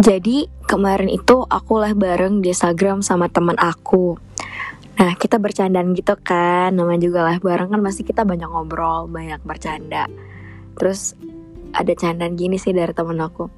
[0.00, 4.16] Jadi kemarin itu aku lah bareng di Instagram sama teman aku.
[4.96, 9.44] Nah kita bercandaan gitu kan, namanya juga lah bareng kan pasti kita banyak ngobrol, banyak
[9.44, 10.08] bercanda.
[10.80, 11.12] Terus
[11.76, 13.52] ada candaan gini sih dari temen aku.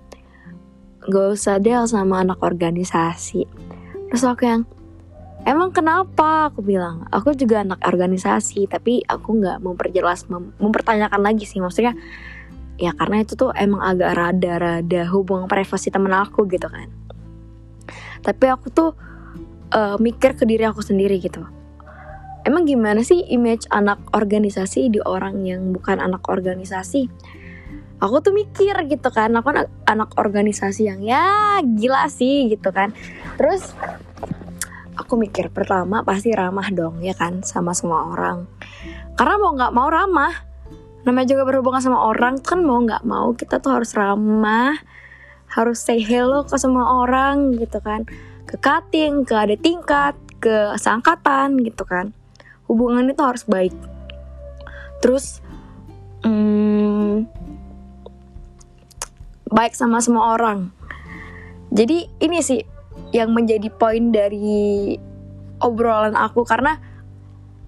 [1.07, 3.47] Gak usah deh sama anak organisasi.
[4.11, 4.67] Terus aku yang,
[5.47, 6.51] emang kenapa?
[6.51, 11.63] Aku bilang, aku juga anak organisasi, tapi aku nggak memperjelas, mem mempertanyakan lagi sih.
[11.63, 11.95] Maksudnya
[12.81, 16.89] ya karena itu tuh emang agak rada-rada hubungan privasi temen aku gitu kan.
[18.23, 18.91] Tapi aku tuh
[19.75, 21.43] uh, mikir ke diri aku sendiri gitu.
[22.43, 27.07] Emang gimana sih image anak organisasi di orang yang bukan anak organisasi?
[28.03, 32.91] Aku tuh mikir gitu kan aku anak, anak organisasi yang ya gila sih gitu kan.
[33.39, 33.71] Terus
[34.99, 38.51] aku mikir pertama pasti ramah dong ya kan sama semua orang.
[39.15, 40.52] Karena mau nggak mau ramah
[41.03, 44.79] namanya juga berhubungan sama orang kan mau nggak mau kita tuh harus ramah
[45.53, 48.09] harus say hello ke semua orang gitu kan.
[48.49, 52.17] Ke cutting ke ada tingkat ke seangkatan gitu kan.
[52.67, 53.77] Hubungan itu harus baik.
[55.05, 55.45] Terus
[56.25, 57.29] hmm,
[59.53, 60.73] baik sama semua orang.
[61.73, 62.65] Jadi ini sih
[63.13, 64.97] yang menjadi poin dari
[65.61, 66.81] obrolan aku karena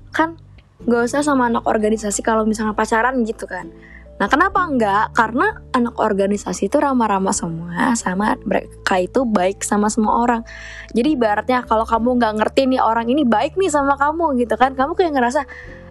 [0.08, 0.41] kan
[0.84, 3.68] gak usah sama anak organisasi kalau misalnya pacaran gitu kan
[4.14, 5.10] Nah kenapa enggak?
[5.10, 10.46] Karena anak organisasi itu ramah-ramah semua sama mereka itu baik sama semua orang.
[10.94, 14.78] Jadi ibaratnya kalau kamu nggak ngerti nih orang ini baik nih sama kamu gitu kan,
[14.78, 15.40] kamu kayak ngerasa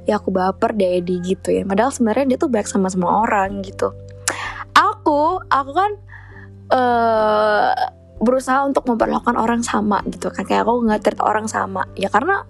[0.07, 1.67] ya aku baper deh di gitu ya.
[1.67, 3.91] Padahal sebenarnya dia tuh baik sama semua orang gitu.
[4.73, 5.91] Aku, aku kan
[6.71, 7.71] uh,
[8.23, 10.47] berusaha untuk memperlakukan orang sama gitu kan.
[10.47, 11.91] Kayak aku treat orang sama.
[11.99, 12.47] Ya karena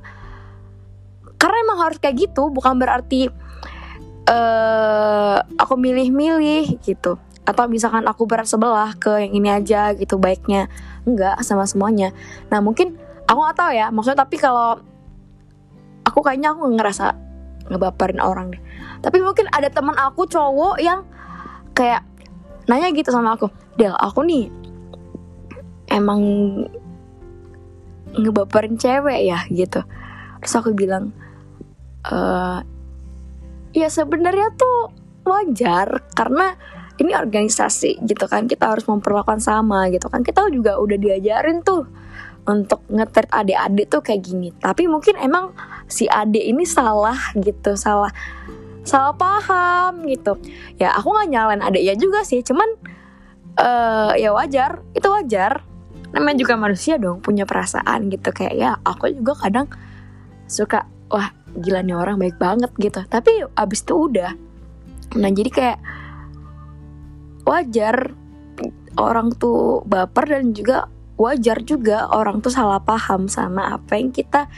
[1.41, 3.29] karena emang harus kayak gitu bukan berarti
[4.29, 7.19] uh, aku milih-milih gitu.
[7.43, 10.71] Atau misalkan aku berat sebelah ke yang ini aja gitu baiknya
[11.03, 12.15] enggak sama semuanya.
[12.47, 12.95] Nah mungkin
[13.27, 14.79] aku nggak tahu ya maksudnya tapi kalau
[16.07, 17.15] aku kayaknya aku ngerasa
[17.67, 18.61] ngebaperin orang deh.
[19.03, 21.03] Tapi mungkin ada teman aku cowok yang
[21.75, 22.07] kayak
[22.67, 24.47] nanya gitu sama aku Del aku nih
[25.91, 26.21] emang
[28.13, 29.83] ngebaperin cewek ya gitu.
[30.39, 31.11] Terus aku bilang
[32.07, 32.59] uh,
[33.73, 34.93] ya sebenarnya tuh
[35.23, 36.55] wajar karena
[37.01, 40.21] ini organisasi gitu kan kita harus memperlakukan sama gitu kan.
[40.21, 41.89] Kita juga udah diajarin tuh
[42.43, 44.53] untuk ngetrit adik-adik tuh kayak gini.
[44.53, 45.55] Tapi mungkin emang
[45.89, 48.11] si adik ini salah gitu salah
[48.85, 50.37] salah paham gitu.
[50.77, 52.69] Ya aku nggak nyalain adik ya juga sih cuman
[53.57, 55.65] uh, ya wajar itu wajar.
[56.13, 58.29] Namanya juga manusia dong punya perasaan gitu.
[58.29, 59.65] Kayak ya aku juga kadang
[60.45, 63.01] suka wah gila nih orang baik banget gitu.
[63.05, 64.31] Tapi abis itu udah.
[65.19, 65.79] Nah jadi kayak
[67.43, 68.15] wajar
[68.97, 70.87] orang tuh baper dan juga
[71.17, 74.49] wajar juga orang tuh salah paham sama apa yang kita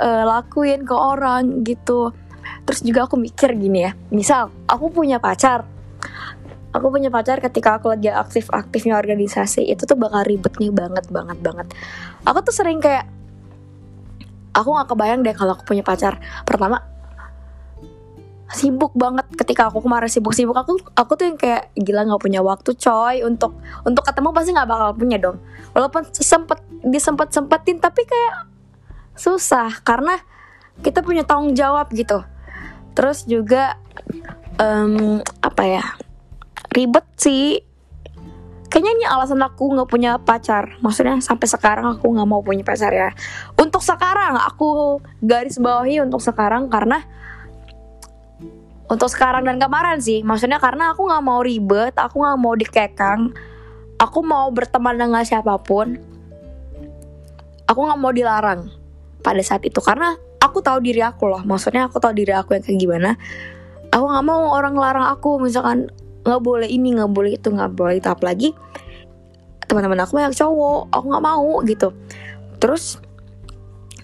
[0.00, 2.12] uh, lakuin ke orang gitu.
[2.64, 5.64] Terus juga aku mikir gini ya misal aku punya pacar.
[6.68, 11.66] Aku punya pacar ketika aku lagi aktif-aktifnya organisasi itu tuh bakal ribetnya banget banget banget.
[12.28, 13.08] Aku tuh sering kayak
[14.58, 16.18] aku nggak kebayang deh kalau aku punya pacar.
[16.42, 16.82] Pertama
[18.48, 20.56] sibuk banget ketika aku kemarin sibuk-sibuk.
[20.56, 23.22] Aku aku tuh yang kayak gila nggak punya waktu coy.
[23.22, 25.38] Untuk untuk ketemu pasti nggak bakal punya dong.
[25.76, 28.50] Walaupun sempet disempet sempetin tapi kayak
[29.14, 29.70] susah.
[29.86, 30.16] Karena
[30.82, 32.24] kita punya tanggung jawab gitu.
[32.98, 33.78] Terus juga
[34.58, 35.84] um, apa ya
[36.74, 37.67] ribet sih
[38.68, 40.76] kayaknya ini alasan aku nggak punya pacar.
[40.84, 43.10] Maksudnya sampai sekarang aku nggak mau punya pacar ya.
[43.56, 47.02] Untuk sekarang aku garis bawahi untuk sekarang karena
[48.88, 50.20] untuk sekarang dan kemarin sih.
[50.20, 53.20] Maksudnya karena aku nggak mau ribet aku nggak mau dikekang
[53.98, 55.98] aku mau berteman dengan siapa pun
[57.66, 58.68] aku nggak mau dilarang
[59.24, 59.80] pada saat itu.
[59.80, 63.10] Karena aku tahu diri aku loh maksudnya aku tahu diri aku yang kayak gimana.
[63.88, 65.40] Aku nggak mau orang larang aku.
[65.40, 65.88] Misalkan
[66.22, 68.08] nggak boleh ini nggak boleh itu nggak boleh itu.
[68.08, 68.48] Apalagi
[69.68, 71.88] teman-teman aku banyak cowok aku nggak mau gitu.
[72.58, 72.98] Terus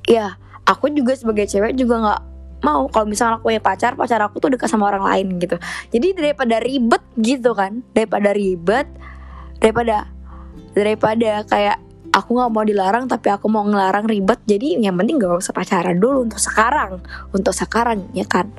[0.05, 0.37] ya
[0.69, 2.21] aku juga sebagai cewek juga nggak
[2.65, 2.89] mau.
[2.89, 5.57] Kalau misalnya aku punya pacar pacar aku tuh dekat sama orang lain gitu.
[5.93, 8.89] Jadi daripada ribet gitu kan daripada ribet
[9.61, 10.09] daripada
[10.75, 11.79] daripada kayak
[12.15, 14.39] aku nggak mau dilarang tapi aku mau ngelarang ribet.
[14.47, 17.03] Jadi yang penting gak usah pacaran dulu untuk sekarang.
[17.35, 18.55] Untuk sekarang ya kan?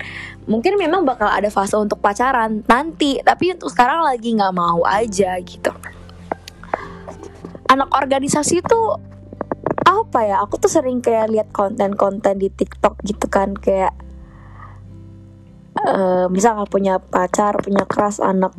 [0.46, 5.40] Mungkin memang bakal ada fase untuk pacaran nanti tapi untuk sekarang lagi nggak mau aja
[5.40, 5.72] gitu.
[7.72, 8.80] Anak organisasi itu
[9.88, 10.44] apa ya?
[10.44, 13.96] Aku tuh sering kayak lihat konten-konten di TikTok gitu kan kayak
[15.80, 18.52] uh, misal punya pacar punya keras anak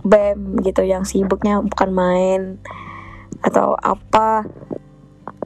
[0.00, 2.42] bem gitu yang sibuknya bukan main
[3.40, 4.44] atau apa.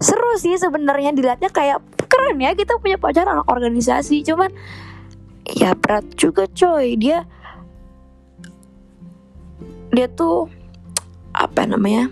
[0.02, 1.78] Seru sih sebenarnya dilihatnya kayak
[2.10, 4.50] keren ya kita punya pacar anak organisasi cuman
[5.48, 6.98] ya berat juga coy.
[6.98, 7.24] Dia
[9.94, 10.50] dia tuh
[11.34, 12.10] apa namanya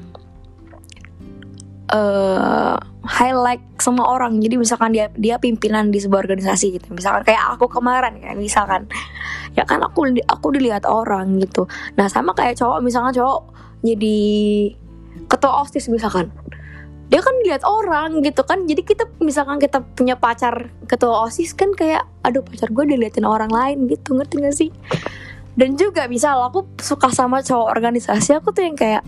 [1.90, 4.38] uh, highlight semua orang.
[4.38, 6.86] Jadi misalkan dia dia pimpinan di sebuah organisasi gitu.
[6.94, 8.82] Misalkan kayak aku kemarin kan misalkan.
[9.52, 11.68] Ya kan aku aku dilihat orang gitu.
[11.98, 13.52] Nah sama kayak cowok misalkan cowok
[13.84, 14.18] jadi
[15.32, 16.28] ketua osis misalkan.
[17.08, 18.68] Dia kan dilihat orang gitu kan.
[18.68, 23.48] Jadi kita misalkan kita punya pacar ketua osis kan kayak aduh pacar gue diliatin orang
[23.48, 24.12] lain gitu.
[24.12, 24.70] Ngerti gak sih?
[25.56, 29.04] Dan juga misal aku suka sama cowok organisasi aku tuh yang kayak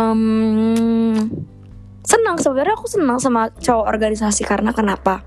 [0.00, 1.28] um,
[2.00, 2.40] senang.
[2.40, 5.20] Sebenarnya aku senang sama cowok organisasi karena kenapa?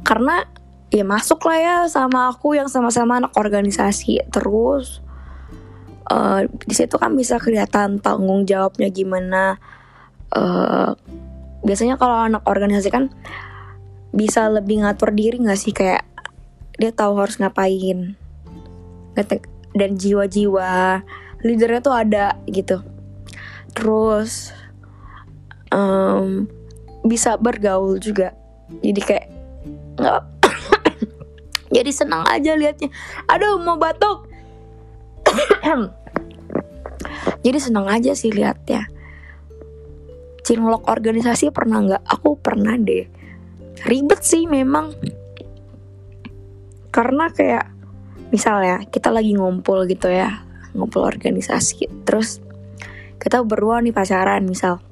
[0.00, 0.48] Karena
[0.88, 5.01] ya masuk lah ya sama aku yang sama-sama anak organisasi terus
[6.08, 9.60] uh, di situ kan bisa kelihatan tanggung jawabnya gimana.
[10.32, 10.96] Uh,
[11.62, 13.12] biasanya kalau anak organisasi kan
[14.10, 15.74] bisa lebih ngatur diri nggak sih?
[15.76, 16.08] Kayak
[16.80, 18.16] dia tahu harus ngapain.
[19.72, 21.00] Dan jiwa-jiwa
[21.44, 22.80] leadernya tuh ada gitu.
[23.76, 24.52] Terus
[25.72, 26.48] um,
[27.04, 28.32] bisa bergaul juga.
[28.80, 29.26] Jadi kayak
[30.00, 30.22] nggak
[31.76, 32.88] jadi senang aja liatnya.
[33.28, 34.31] Aduh mau batuk
[37.46, 38.86] jadi seneng aja sih liatnya
[40.42, 42.02] cinlok organisasi pernah nggak?
[42.18, 43.06] Aku pernah deh.
[43.86, 44.92] Ribet sih memang.
[46.92, 47.72] Karena kayak
[48.34, 50.44] misalnya kita lagi ngumpul gitu ya
[50.76, 51.88] ngumpul organisasi.
[52.04, 52.42] Terus
[53.16, 54.82] kita berdua nih pacaran misal.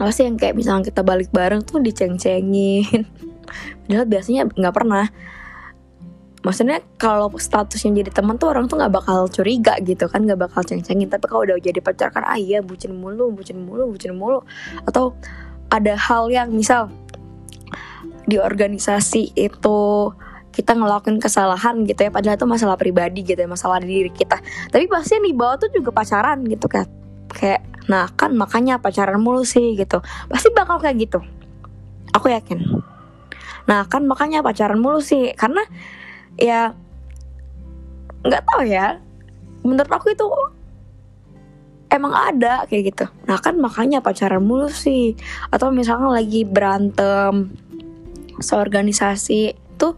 [0.00, 3.04] Apa sih yang kayak misalnya kita balik bareng tuh diceng-cengin.
[3.84, 5.12] Padahal biasanya nggak pernah
[6.44, 10.60] maksudnya kalau statusnya jadi teman tuh orang tuh nggak bakal curiga gitu kan nggak bakal
[10.60, 11.08] ceng-cengin.
[11.08, 14.44] Tapi kalau udah jadi pacar kan ah iya bucin mulu bucin mulu bucin mulu.
[14.84, 15.16] Atau
[15.72, 16.92] ada hal yang misal
[18.28, 19.80] di organisasi itu
[20.54, 24.38] kita ngelakuin kesalahan gitu ya padahal itu masalah pribadi gitu ya masalah di diri kita.
[24.68, 26.86] Tapi pasti yang dibawa tuh juga pacaran gitu kan
[27.34, 30.04] kayak nah kan makanya pacaran mulu sih gitu.
[30.28, 31.18] Pasti bakal kayak gitu.
[32.12, 32.60] Aku yakin.
[33.64, 35.32] Nah kan makanya pacaran mulu sih.
[35.34, 35.64] Karena
[36.40, 36.74] ya
[38.24, 38.98] nggak tahu ya.
[39.64, 40.24] Menurut aku itu
[41.92, 43.04] emang ada kayak gitu.
[43.28, 45.16] Nah kan makanya pacaran mulu sih.
[45.48, 47.54] Atau misalnya lagi berantem
[48.40, 49.96] seorganisasi tuh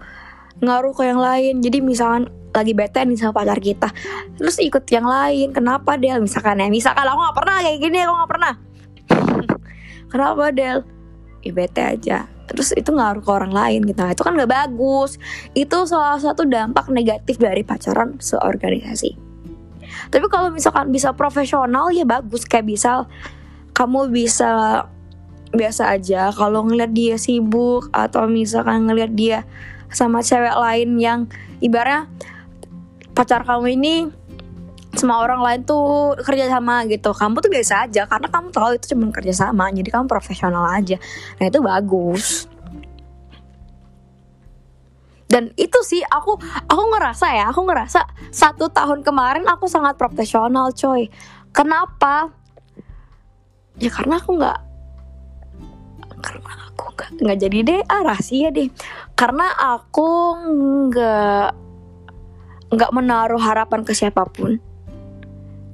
[0.60, 1.62] ngaruh ke yang lain.
[1.62, 3.92] Jadi misalkan lagi bete nih sama pacar kita
[4.40, 6.24] terus ikut yang lain kenapa Del?
[6.24, 8.54] Misalkan ya misalkan aku nggak pernah kayak gini aku nggak pernah.
[10.10, 10.78] Kenapa Del?
[11.44, 13.98] Ya bete aja terus itu ngaruh ke orang lain gitu.
[13.98, 15.18] Nah, itu kan nggak bagus.
[15.52, 19.18] Itu salah satu dampak negatif dari pacaran seorganisasi.
[20.10, 22.46] Tapi kalau misalkan bisa profesional ya bagus.
[22.46, 22.90] Kayak bisa
[23.74, 24.82] kamu bisa
[25.52, 26.30] biasa aja.
[26.30, 29.38] Kalau ngeliat dia sibuk atau misalkan ngeliat dia
[29.90, 31.20] sama cewek lain yang
[31.62, 32.10] ibaratnya
[33.16, 33.94] pacar kamu ini
[34.96, 37.12] semua orang lain tuh kerja sama gitu.
[37.12, 40.96] Kamu tuh biasa aja karena kamu tahu itu cuma kerja sama jadi kamu profesional aja.
[41.38, 42.48] Nah itu bagus.
[45.26, 46.38] Dan itu sih aku
[46.70, 51.10] aku ngerasa ya aku ngerasa satu tahun kemarin aku sangat profesional coy.
[51.50, 52.30] Kenapa?
[53.76, 54.58] Ya karena aku nggak
[56.24, 58.70] karena aku nggak nggak jadi deh ah rahasia deh.
[59.18, 60.08] Karena aku
[60.88, 61.48] nggak
[62.66, 64.75] nggak menaruh harapan ke siapa pun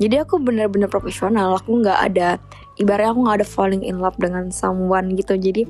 [0.02, 1.54] jadi aku bener-bener profesional.
[1.62, 2.42] Aku nggak ada
[2.74, 5.38] ibaratnya aku nggak ada falling in love dengan someone gitu.
[5.38, 5.62] Jadi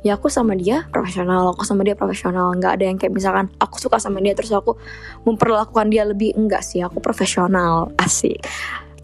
[0.00, 2.56] ya aku sama dia profesional aku sama dia profesional.
[2.56, 4.80] Nggak ada yang kayak misalkan aku suka sama dia terus aku
[5.28, 6.80] memperlakukan dia lebih enggak sih.
[6.80, 8.40] Aku profesional asik.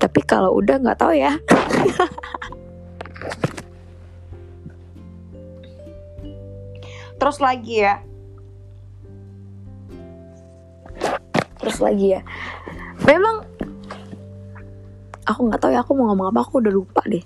[0.01, 1.37] Tapi kalau udah nggak tahu ya.
[7.21, 8.01] Terus lagi ya.
[11.61, 12.25] Terus lagi ya.
[13.05, 13.45] Memang
[15.27, 17.25] aku nggak tahu ya aku mau ngomong apa aku udah lupa deh.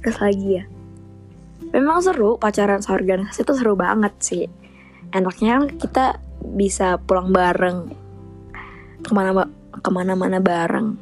[0.00, 0.64] Terus lagi ya.
[1.68, 4.44] Memang seru pacaran seorganisasi itu seru banget sih.
[5.12, 6.04] Enaknya kan kita
[6.54, 7.92] bisa pulang bareng.
[9.04, 9.44] Ke mana
[9.78, 10.96] ke mana-mana bareng.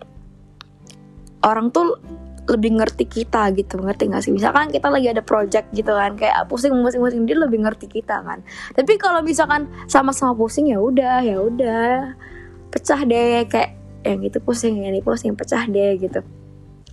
[1.44, 2.00] Orang tuh
[2.46, 4.30] lebih ngerti kita gitu ngerti gak sih?
[4.30, 8.22] Misalkan kita lagi ada project gitu kan kayak pusing pusing pusing dia lebih ngerti kita
[8.22, 8.42] kan.
[8.74, 12.14] Tapi kalau misalkan sama-sama pusing ya udah ya udah.
[12.70, 16.22] Pecah deh kayak yang itu pusing yang ini pusing pecah deh gitu.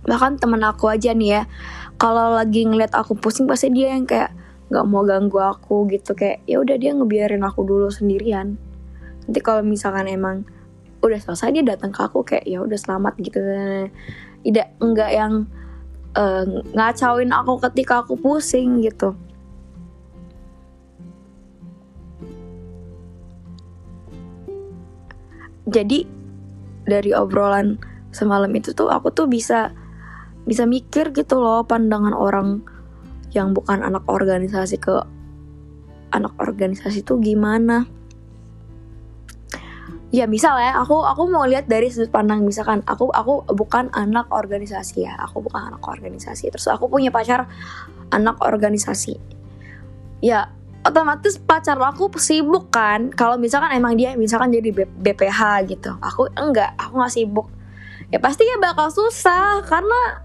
[0.04, 1.42] Bahkan temen aku aja nih ya
[1.96, 4.34] kalau lagi ngeliat aku pusing pasti dia yang kayak
[4.68, 6.12] nggak mau ganggu aku gitu.
[6.12, 8.58] Kayak ya udah dia ngebiarin aku dulu sendirian.
[9.24, 10.44] Nanti kalau misalkan emang
[11.00, 13.38] udah selesai dia datang ke aku kayak ya udah selamat gitu.
[14.44, 15.48] Tidak enggak yang
[16.16, 16.44] uh,
[16.76, 19.16] ngacauin aku ketika aku pusing gitu.
[25.64, 26.13] Jadi
[26.84, 27.80] dari obrolan
[28.14, 29.74] semalam itu tuh aku tuh bisa
[30.44, 32.60] bisa mikir gitu loh pandangan orang
[33.34, 34.94] yang bukan anak organisasi ke
[36.14, 37.90] anak organisasi tuh gimana.
[40.14, 40.78] Ya misal ya.
[40.78, 45.18] Aku aku mau lihat dari sudut pandang misalkan aku aku bukan anak organisasi ya.
[45.26, 46.54] Aku bukan anak organisasi.
[46.54, 47.50] Terus aku punya pacar
[48.14, 49.18] anak organisasi.
[50.22, 53.08] Ya otomatis pacar aku sibuk kan.
[53.16, 55.40] Kalau misalkan emang dia misalkan jadi BPH
[55.72, 55.96] gitu.
[55.98, 57.48] Aku enggak aku nggak sibuk.
[58.12, 60.22] Ya pasti ya bakal susah karena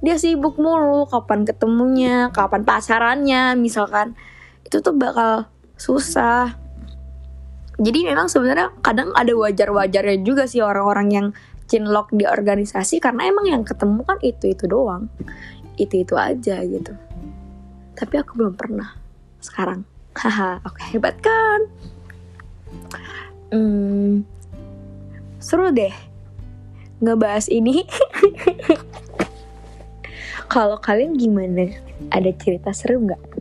[0.00, 4.14] dia sibuk mulu kapan ketemunya kapan pacarannya misalkan.
[4.62, 6.54] Itu tuh bakal susah.
[7.76, 11.26] Jadi memang sebenarnya kadang ada wajar-wajarnya juga sih orang-orang yang
[11.66, 15.10] cinlok di organisasi karena emang yang ketemu kan itu itu doang.
[15.76, 16.94] Itu itu aja gitu.
[17.92, 18.96] Tapi aku belum pernah
[19.44, 20.80] sekarang haha oke.
[20.92, 21.60] Hebat kan
[23.52, 24.24] hmm,
[25.38, 25.92] seru deh
[27.00, 27.84] ngebahas ini.
[30.52, 31.68] Kalau kalian gimana?
[32.08, 33.35] Ada cerita seru nggak